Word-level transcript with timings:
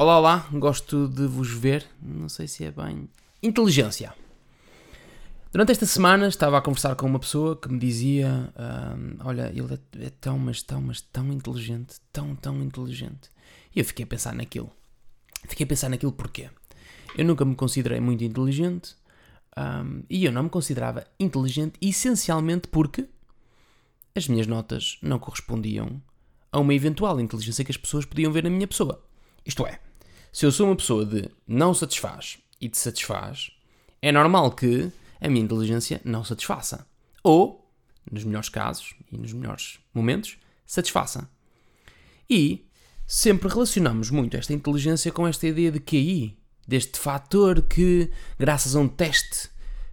Olá, 0.00 0.16
olá, 0.16 0.48
gosto 0.52 1.08
de 1.08 1.26
vos 1.26 1.50
ver. 1.50 1.84
Não 2.00 2.28
sei 2.28 2.46
se 2.46 2.64
é 2.64 2.70
bem. 2.70 3.08
Inteligência. 3.42 4.14
Durante 5.50 5.72
esta 5.72 5.86
semana 5.86 6.28
estava 6.28 6.56
a 6.56 6.62
conversar 6.62 6.94
com 6.94 7.04
uma 7.04 7.18
pessoa 7.18 7.56
que 7.56 7.68
me 7.68 7.80
dizia: 7.80 8.54
hum, 8.96 9.16
Olha, 9.24 9.50
ele 9.52 9.74
é, 9.74 10.06
é 10.06 10.10
tão, 10.10 10.38
mas 10.38 10.62
tão, 10.62 10.80
mas 10.80 11.00
tão 11.00 11.32
inteligente, 11.32 11.96
tão, 12.12 12.36
tão 12.36 12.62
inteligente. 12.62 13.28
E 13.74 13.80
eu 13.80 13.84
fiquei 13.84 14.04
a 14.04 14.06
pensar 14.06 14.32
naquilo. 14.36 14.70
Fiquei 15.48 15.64
a 15.64 15.66
pensar 15.66 15.88
naquilo 15.88 16.12
porquê? 16.12 16.48
Eu 17.16 17.24
nunca 17.24 17.44
me 17.44 17.56
considerei 17.56 17.98
muito 17.98 18.22
inteligente 18.22 18.94
hum, 19.56 20.04
e 20.08 20.24
eu 20.24 20.30
não 20.30 20.44
me 20.44 20.48
considerava 20.48 21.08
inteligente 21.18 21.76
essencialmente 21.82 22.68
porque 22.68 23.08
as 24.14 24.28
minhas 24.28 24.46
notas 24.46 24.96
não 25.02 25.18
correspondiam 25.18 26.00
a 26.52 26.60
uma 26.60 26.72
eventual 26.72 27.18
inteligência 27.18 27.64
que 27.64 27.72
as 27.72 27.76
pessoas 27.76 28.04
podiam 28.04 28.30
ver 28.30 28.44
na 28.44 28.50
minha 28.50 28.68
pessoa. 28.68 29.07
Isto 29.48 29.66
é, 29.66 29.80
se 30.30 30.44
eu 30.44 30.52
sou 30.52 30.66
uma 30.66 30.76
pessoa 30.76 31.06
de 31.06 31.26
não 31.46 31.72
satisfaz 31.72 32.36
e 32.60 32.68
te 32.68 32.76
satisfaz, 32.76 33.50
é 34.02 34.12
normal 34.12 34.52
que 34.52 34.92
a 35.18 35.26
minha 35.26 35.42
inteligência 35.42 36.02
não 36.04 36.22
satisfaça. 36.22 36.86
Ou, 37.24 37.66
nos 38.12 38.24
melhores 38.24 38.50
casos 38.50 38.94
e 39.10 39.16
nos 39.16 39.32
melhores 39.32 39.78
momentos, 39.94 40.36
satisfaça. 40.66 41.30
E 42.28 42.68
sempre 43.06 43.48
relacionamos 43.48 44.10
muito 44.10 44.36
esta 44.36 44.52
inteligência 44.52 45.10
com 45.10 45.26
esta 45.26 45.46
ideia 45.46 45.72
de 45.72 45.80
QI, 45.80 46.38
deste 46.66 46.98
fator 46.98 47.62
que, 47.62 48.10
graças 48.38 48.76
a 48.76 48.80
um 48.80 48.86
teste 48.86 49.48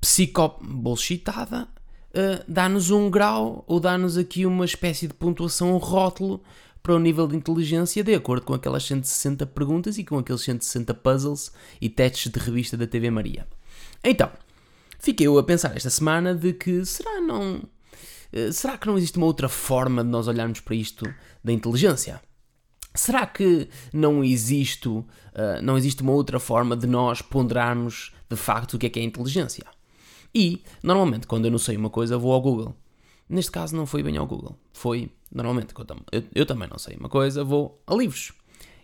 psico-bullshitada, 0.00 1.62
uh, 1.62 2.44
dá-nos 2.48 2.90
um 2.90 3.08
grau 3.08 3.64
ou 3.68 3.78
dá-nos 3.78 4.18
aqui 4.18 4.44
uma 4.44 4.64
espécie 4.64 5.06
de 5.06 5.14
pontuação, 5.14 5.72
um 5.72 5.78
rótulo 5.78 6.42
para 6.86 6.94
o 6.94 7.00
nível 7.00 7.26
de 7.26 7.34
inteligência 7.34 8.04
de 8.04 8.14
acordo 8.14 8.46
com 8.46 8.54
aquelas 8.54 8.84
160 8.84 9.44
perguntas 9.46 9.98
e 9.98 10.04
com 10.04 10.18
aqueles 10.18 10.42
160 10.42 10.94
puzzles 10.94 11.50
e 11.80 11.88
testes 11.88 12.30
de 12.30 12.38
revista 12.38 12.76
da 12.76 12.86
TV 12.86 13.10
Maria. 13.10 13.44
Então, 14.04 14.30
fiquei 15.00 15.26
eu 15.26 15.36
a 15.36 15.42
pensar 15.42 15.76
esta 15.76 15.90
semana 15.90 16.32
de 16.32 16.52
que 16.52 16.84
será 16.86 17.20
não 17.20 17.60
eh, 18.32 18.52
será 18.52 18.78
que 18.78 18.86
não 18.86 18.96
existe 18.96 19.18
uma 19.18 19.26
outra 19.26 19.48
forma 19.48 20.04
de 20.04 20.10
nós 20.10 20.28
olharmos 20.28 20.60
para 20.60 20.76
isto 20.76 21.12
da 21.42 21.52
inteligência? 21.52 22.22
Será 22.94 23.26
que 23.26 23.68
não 23.92 24.22
existe, 24.22 24.88
uh, 24.88 25.04
não 25.64 25.76
existe 25.76 26.02
uma 26.02 26.12
outra 26.12 26.38
forma 26.38 26.76
de 26.76 26.86
nós 26.86 27.20
ponderarmos 27.20 28.14
de 28.30 28.36
facto 28.36 28.74
o 28.74 28.78
que 28.78 28.86
é 28.86 28.90
que 28.90 29.00
é 29.00 29.02
inteligência? 29.02 29.66
E, 30.32 30.62
normalmente, 30.84 31.26
quando 31.26 31.46
eu 31.46 31.50
não 31.50 31.58
sei 31.58 31.76
uma 31.76 31.90
coisa, 31.90 32.16
vou 32.16 32.32
ao 32.32 32.40
Google. 32.40 32.76
Neste 33.28 33.50
caso, 33.50 33.74
não 33.74 33.86
foi 33.86 34.04
bem 34.04 34.16
ao 34.16 34.26
Google. 34.26 34.56
Foi 34.72 35.10
Normalmente, 35.36 35.74
eu, 36.10 36.24
eu 36.34 36.46
também 36.46 36.66
não 36.66 36.78
sei 36.78 36.96
uma 36.96 37.10
coisa, 37.10 37.44
vou 37.44 37.78
a 37.86 37.94
livros. 37.94 38.32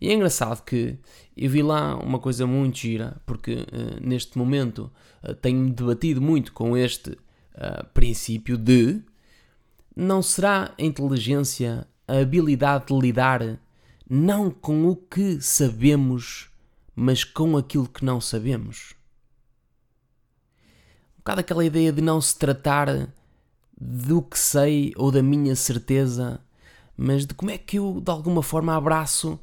E 0.00 0.08
é 0.08 0.14
engraçado 0.14 0.64
que 0.64 0.98
eu 1.36 1.48
vi 1.48 1.62
lá 1.62 1.96
uma 1.96 2.18
coisa 2.18 2.44
muito 2.44 2.78
gira, 2.78 3.22
porque 3.24 3.52
uh, 3.52 4.00
neste 4.00 4.36
momento 4.36 4.90
uh, 5.22 5.32
tenho-me 5.32 5.70
debatido 5.70 6.20
muito 6.20 6.52
com 6.52 6.76
este 6.76 7.10
uh, 7.10 7.86
princípio 7.94 8.58
de 8.58 9.00
não 9.94 10.20
será 10.20 10.74
a 10.76 10.82
inteligência 10.82 11.86
a 12.08 12.18
habilidade 12.18 12.86
de 12.86 12.98
lidar 12.98 13.60
não 14.08 14.50
com 14.50 14.88
o 14.88 14.96
que 14.96 15.40
sabemos, 15.40 16.50
mas 16.96 17.22
com 17.22 17.56
aquilo 17.56 17.88
que 17.88 18.04
não 18.04 18.20
sabemos? 18.20 18.96
Um 21.14 21.18
bocado 21.18 21.42
aquela 21.42 21.64
ideia 21.64 21.92
de 21.92 22.02
não 22.02 22.20
se 22.20 22.36
tratar 22.36 22.88
do 23.80 24.20
que 24.20 24.38
sei 24.38 24.92
ou 24.96 25.10
da 25.10 25.22
minha 25.22 25.56
certeza, 25.56 26.40
mas 26.96 27.24
de 27.24 27.32
como 27.32 27.50
é 27.50 27.56
que 27.56 27.78
eu 27.78 28.00
de 28.00 28.10
alguma 28.10 28.42
forma 28.42 28.76
abraço 28.76 29.40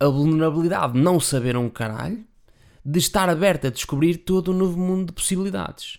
a 0.00 0.08
vulnerabilidade 0.08 0.94
de 0.94 1.00
não 1.00 1.20
saber 1.20 1.56
um 1.56 1.70
caralho, 1.70 2.24
de 2.84 2.98
estar 2.98 3.28
aberto 3.28 3.68
a 3.68 3.70
descobrir 3.70 4.16
todo 4.18 4.52
um 4.52 4.56
novo 4.56 4.78
mundo 4.78 5.06
de 5.06 5.12
possibilidades. 5.12 5.98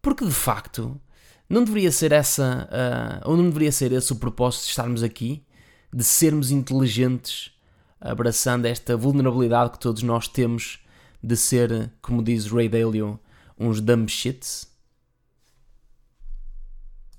Porque 0.00 0.24
de 0.24 0.30
facto, 0.30 1.00
não 1.48 1.64
deveria 1.64 1.90
ser 1.90 2.12
essa, 2.12 2.68
uh, 2.70 3.28
ou 3.28 3.36
não 3.36 3.44
deveria 3.44 3.72
ser 3.72 3.90
esse 3.92 4.12
o 4.12 4.16
propósito 4.16 4.62
de 4.62 4.68
estarmos 4.70 5.02
aqui, 5.02 5.44
de 5.92 6.04
sermos 6.04 6.52
inteligentes, 6.52 7.52
abraçando 8.00 8.66
esta 8.66 8.96
vulnerabilidade 8.96 9.72
que 9.72 9.80
todos 9.80 10.02
nós 10.02 10.28
temos 10.28 10.78
de 11.22 11.36
ser, 11.36 11.92
como 12.00 12.22
diz 12.22 12.46
Ray 12.46 12.68
Dalio, 12.68 13.18
uns 13.58 13.80
dumb 13.80 14.08
shits? 14.08 14.70